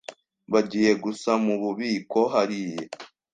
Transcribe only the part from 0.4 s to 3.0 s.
Bagiye gusa mububiko hariya.